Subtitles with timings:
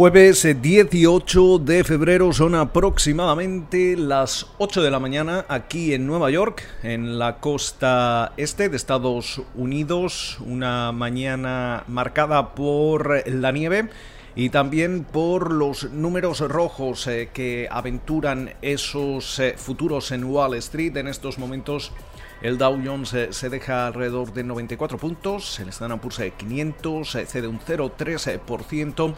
[0.00, 6.30] Jueves 18 eh, de febrero son aproximadamente las 8 de la mañana aquí en Nueva
[6.30, 13.90] York, en la costa este de Estados Unidos, una mañana marcada por la nieve
[14.34, 20.96] y también por los números rojos eh, que aventuran esos eh, futuros en Wall Street
[20.96, 21.92] en estos momentos.
[22.40, 27.60] El Dow Jones se deja alrededor de 94 puntos, el Standard Poor's 500 cede un
[27.60, 29.14] 0,3%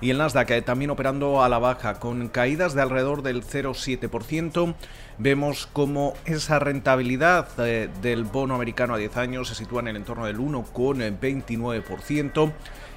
[0.00, 4.74] y el Nasdaq eh, también operando a la baja con caídas de alrededor del 0,7%.
[5.18, 9.96] Vemos como esa rentabilidad eh, del bono americano a 10 años se sitúa en el
[9.96, 12.52] entorno del 1,29%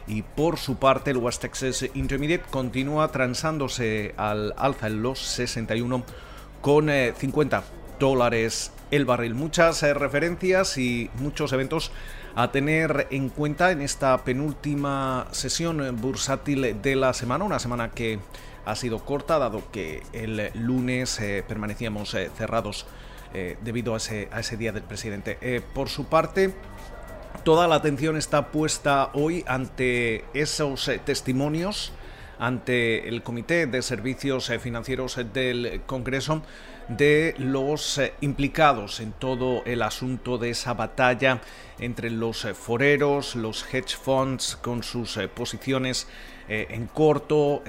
[0.08, 6.04] y por su parte el West Texas Intermediate continúa transándose al alza en los 61
[6.62, 7.62] con 50 eh,
[8.00, 9.36] dólares el barril.
[9.36, 11.92] Muchas referencias y muchos eventos
[12.36, 18.20] a tener en cuenta en esta penúltima sesión bursátil de la semana, una semana que
[18.66, 22.86] ha sido corta dado que el lunes eh, permanecíamos eh, cerrados
[23.34, 25.64] eh, debido a ese, día del presidente.
[25.74, 26.54] por su parte,
[27.44, 31.94] toda la atención está puesta hoy ante esos testimonios
[32.40, 36.42] ante el Comité de Servicios Financieros del Congreso
[36.90, 41.42] de los eh, implicados en todo el asunto de esa batalla
[41.78, 46.08] entre los eh, foreros, los hedge funds con sus eh, posiciones
[46.52, 47.62] en corto,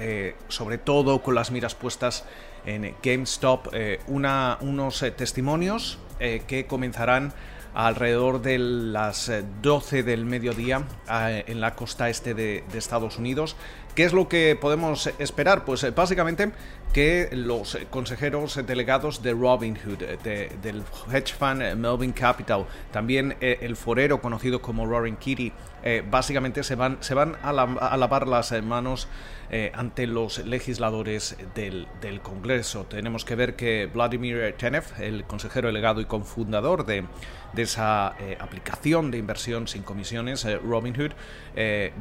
[0.47, 2.25] sobre todo con las miras puestas
[2.65, 3.67] en GameStop,
[4.07, 7.31] una, unos testimonios que comenzarán
[7.75, 13.55] alrededor de las 12 del mediodía en la costa este de, de Estados Unidos.
[13.95, 15.65] ¿Qué es lo que podemos esperar?
[15.65, 16.51] Pues básicamente
[16.93, 24.21] que los consejeros delegados de Robinhood, del hedge fund Melvin Capital, también eh, el forero
[24.21, 25.53] conocido como Roaring Kitty,
[25.83, 29.07] eh, básicamente se van, se van a, lavar las manos
[29.49, 31.87] eh, ante los legisladores del,
[32.21, 32.85] Congreso.
[32.85, 37.05] Tenemos que ver que Vladimir Tenev, el consejero delegado y cofundador de,
[37.53, 41.11] de esa aplicación de inversión sin comisiones, Robinhood,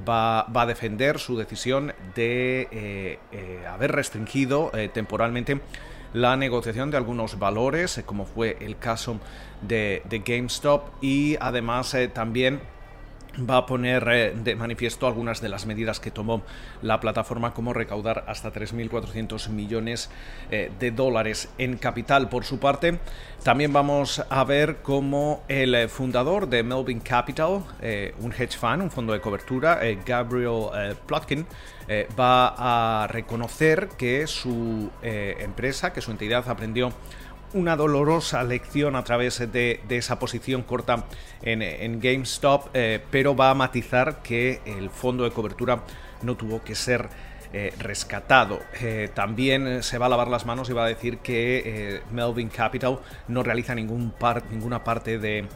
[0.09, 1.80] va, va, a defender su decisión
[2.15, 3.19] de
[3.69, 5.61] haber restringido eh, temporalmente
[6.13, 9.19] la negociación de algunos valores, eh, como fue el caso
[9.63, 12.61] de, GameStop, y además eh, también
[13.39, 16.43] va a poner eh, de manifiesto algunas de las medidas que tomó
[16.83, 20.11] la plataforma como recaudar hasta 3.400 millones
[20.51, 22.99] eh, de dólares en capital por su parte.
[23.43, 27.65] También vamos a ver cómo el eh, fundador de Melvin Capital,
[28.21, 31.47] un hedge fund, un fondo de cobertura, Gabriel Plotkin,
[32.19, 36.93] va a reconocer que su empresa, que su entidad aprendió
[37.55, 41.05] una dolorosa lección a través de, esa posición corta
[41.43, 45.83] en, GameStop, eh, pero va a matizar que el fondo de cobertura
[46.23, 47.09] no tuvo que ser
[47.53, 48.61] eh, rescatado.
[48.81, 53.01] Eh, también se va a lavar las manos y va a decir que Melvin Capital
[53.27, 54.15] no realiza ningún
[54.51, 55.49] ninguna parte de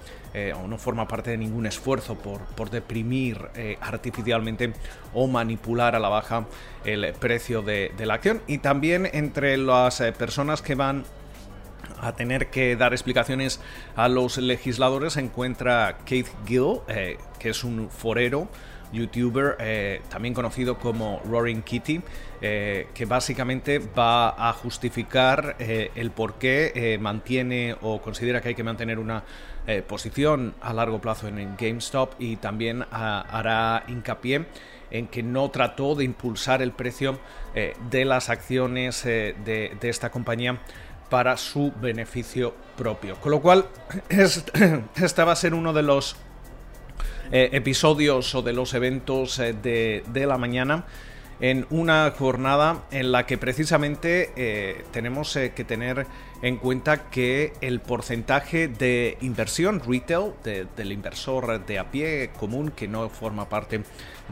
[0.60, 3.38] o no forma parte de ningún esfuerzo por, por deprimir
[3.80, 4.72] artificialmente
[5.12, 6.46] o manipular a la baja
[6.84, 8.42] el precio de la acción.
[8.48, 11.04] Y también entre las personas que van
[12.00, 13.60] a tener que dar explicaciones
[13.96, 18.48] a los legisladores se encuentra Keith Gill, eh, que es un forero,
[18.92, 22.00] youtuber, eh, también conocido como Roaring Kitty,
[22.40, 28.62] eh, que básicamente va a justificar el por qué mantiene o considera que hay que
[28.62, 29.24] mantener una
[29.88, 34.46] posición a largo plazo en GameStop y también hará hincapié
[34.90, 37.18] en que no trató de impulsar el precio
[37.90, 40.60] de las acciones de esta compañía
[41.08, 43.16] para su beneficio propio.
[43.16, 43.66] Con lo cual,
[44.08, 46.16] este va a ser uno de los
[47.32, 50.84] eh, episodios o de los eventos eh, de, la mañana
[51.40, 56.06] en una jornada en la que precisamente eh, tenemos que tener
[56.42, 62.86] en cuenta que el porcentaje de inversión retail del inversor de a pie común que
[62.86, 63.82] no forma parte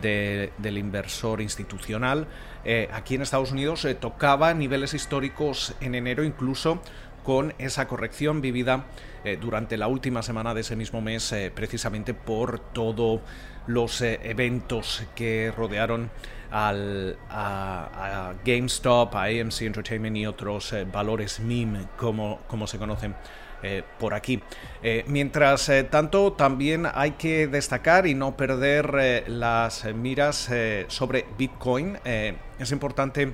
[0.01, 2.27] del inversor institucional
[2.65, 6.81] eh, aquí en Estados Unidos eh, tocaba niveles históricos en enero incluso
[7.23, 8.87] con esa corrección vivida
[9.25, 13.21] eh, durante la última semana de ese mismo mes precisamente por todos
[13.67, 16.11] los eventos que rodearon
[16.51, 23.15] al, a, GameStop, a AMC Entertainment y otros valores meme como, como se conocen
[23.63, 24.43] eh, por aquí.
[24.83, 30.51] Eh, mientras eh, tanto, también hay que destacar y no perder las miras
[30.89, 31.99] sobre Bitcoin.
[32.05, 33.33] es importante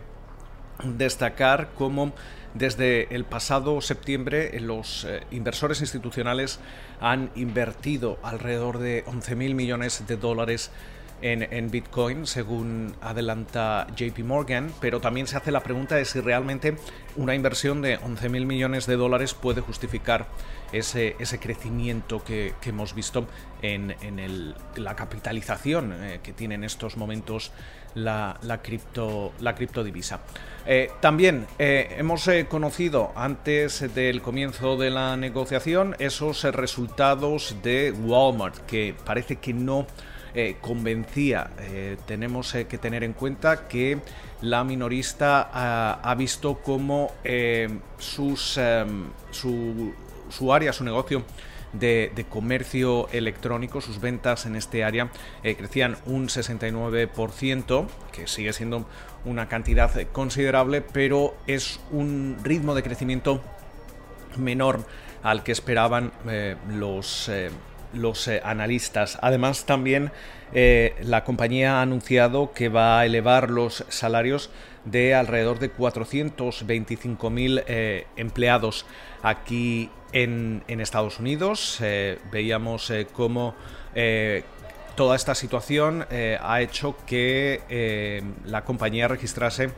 [0.84, 2.12] destacar cómo
[2.54, 6.58] desde el pasado septiembre los inversores institucionales
[7.00, 10.70] han invertido alrededor de 11.000 millones de dólares
[11.22, 16.76] en, Bitcoin, según adelanta JP Morgan, pero también se hace la pregunta de si realmente
[17.16, 20.28] una inversión de 11 mil millones de dólares puede justificar
[20.72, 23.26] ese, ese crecimiento que, hemos visto
[23.62, 23.94] en,
[24.76, 27.50] la capitalización eh, que tiene en estos momentos
[27.94, 30.20] la, la, cripto, la criptodivisa.
[30.66, 38.66] Eh, también eh, hemos conocido antes del comienzo de la negociación esos resultados de Walmart,
[38.66, 39.86] que parece que no
[40.34, 41.50] eh, convencía.
[41.60, 43.98] Eh, tenemos eh, que tener en cuenta que
[44.42, 46.60] la minorista ha, visto
[47.98, 51.24] sus, em, su, área, su negocio
[51.72, 55.10] de, comercio electrónico, sus ventas en este área
[55.42, 58.86] crecían un 69%, que sigue siendo
[59.24, 63.42] una cantidad considerable, pero es un ritmo de crecimiento
[64.36, 64.86] menor
[65.24, 66.12] al que esperaban
[66.68, 67.28] los
[67.92, 69.18] los eh, analistas.
[69.22, 70.12] Además, también
[70.52, 74.50] eh, la compañía ha anunciado que va a elevar los salarios
[74.84, 78.86] de alrededor de 425.000 eh, empleados
[79.22, 81.80] aquí en, Estados Unidos.
[82.32, 83.54] veíamos cómo
[84.94, 89.68] toda esta situación ha hecho que la compañía registrase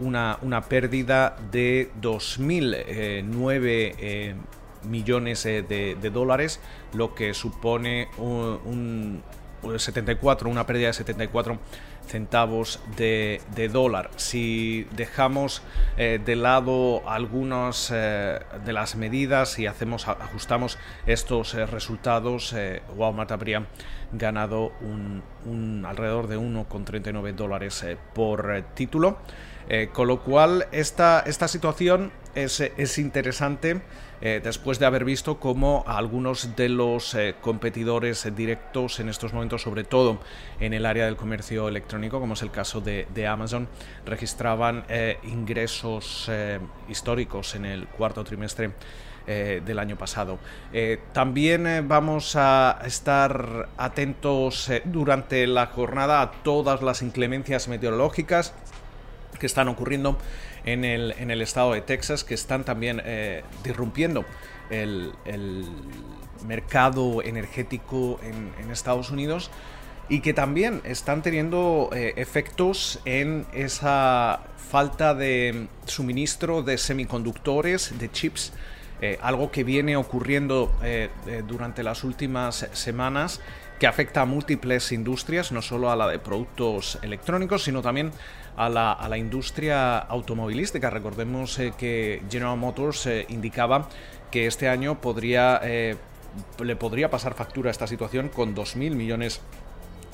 [0.00, 4.34] una, una, pérdida de 2.009
[4.84, 6.60] millones eh, de, dólares,
[6.92, 9.22] lo que supone un,
[9.76, 11.58] 74, una pérdida de 74
[12.06, 13.40] centavos de,
[13.72, 14.10] dólar.
[14.16, 15.62] Si dejamos
[15.96, 22.56] eh, de lado algunas eh, de las medidas y hacemos ajustamos estos resultados,
[22.96, 23.66] Walmart habría
[24.10, 29.18] ganado un, alrededor de 1,39 dólares por título.
[29.92, 33.80] con lo cual esta, esta situación es, es interesante
[34.24, 39.62] eh, después de haber visto cómo algunos de los eh, competidores directos en estos momentos,
[39.62, 40.20] sobre todo
[40.60, 43.66] en el área del comercio electrónico, como es el caso de, Amazon,
[44.06, 46.30] registraban eh, ingresos
[46.88, 48.70] históricos en el cuarto trimestre
[49.26, 50.38] del año pasado.
[51.12, 58.52] también vamos a estar atentos durante la jornada a todas las inclemencias meteorológicas
[59.38, 60.18] que están ocurriendo
[60.64, 64.24] en el, en el estado de Texas que están también eh, disrumpiendo
[64.70, 65.12] el,
[66.46, 69.50] mercado energético en, Estados Unidos
[70.08, 78.10] y que también están teniendo eh, efectos en esa falta de suministro de semiconductores, de
[78.10, 78.52] chips,
[79.00, 80.72] eh, algo que viene ocurriendo
[81.46, 83.40] durante las últimas semanas
[83.82, 88.12] que afecta a múltiples industrias, no solo a la de productos electrónicos, sino también
[88.56, 90.90] a la, industria automovilística.
[90.90, 93.88] Recordemos eh, que General Motors eh, indicaba
[94.30, 95.96] que este año eh,
[96.62, 99.40] le podría pasar factura a esta situación con 2.000 millones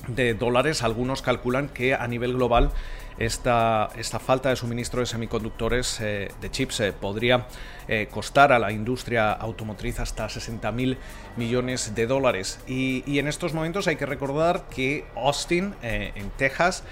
[0.07, 0.83] de dólares.
[0.83, 2.71] Algunos calculan que a nivel global
[3.17, 7.47] esta, esta falta de suministro de semiconductores de chips podría
[8.09, 10.97] costar a la industria automotriz hasta 60.000
[11.35, 12.61] millones de dólares.
[12.65, 16.85] Y, y, en estos momentos hay que recordar que Austin, en Texas,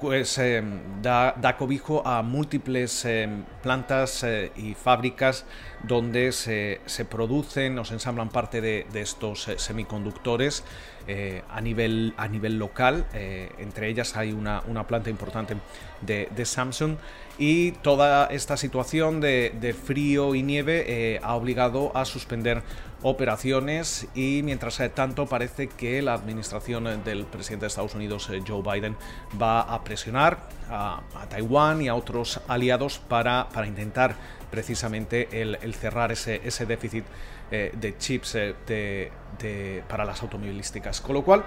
[0.00, 5.44] pues em, da, cobijo a múltiples em, plantas eh, y fábricas
[5.82, 10.64] donde se, producen o se ensamblan parte de, estos eh, semiconductores
[11.06, 13.06] eh, a, nivel, a nivel local.
[13.12, 15.56] entre ellas hay una, planta importante
[16.00, 16.96] de, Samsung
[17.40, 22.62] y toda esta situación de, frío y nieve ha obligado a suspender
[23.02, 28.62] operaciones y mientras tanto parece que la administración del presidente de Estados Unidos, eh, Joe
[28.62, 28.96] Biden,
[29.40, 34.14] va a presionar a, Taiwán y a otros aliados para, para intentar
[34.50, 37.04] precisamente el, cerrar ese, ese déficit
[37.50, 39.10] eh, de chips eh,
[39.88, 41.00] para las automovilísticas.
[41.00, 41.44] Con lo cual,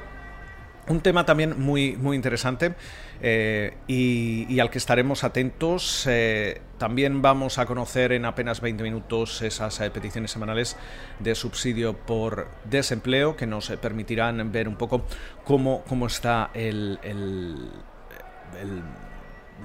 [0.87, 2.73] un tema también muy, muy interesante
[3.21, 6.05] eh, y, al que estaremos atentos.
[6.09, 10.75] Eh, también vamos a conocer en apenas 20 minutos esas eh, peticiones semanales
[11.19, 15.05] de subsidio por desempleo que nos permitirán ver un poco
[15.45, 17.69] cómo, cómo está el, el,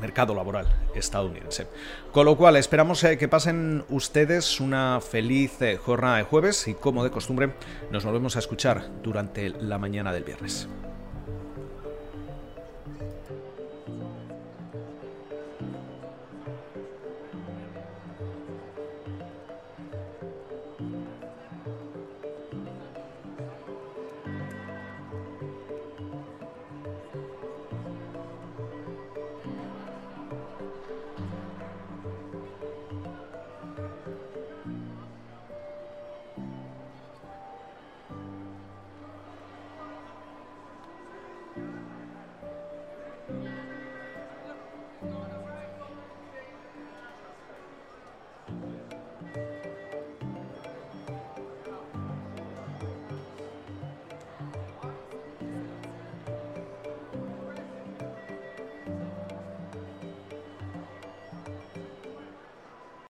[0.00, 1.66] mercado laboral estadounidense.
[2.12, 7.10] Con lo cual, esperamos que pasen ustedes una feliz jornada de jueves y como de
[7.10, 7.54] costumbre
[7.90, 10.68] nos volvemos a escuchar durante la mañana del viernes.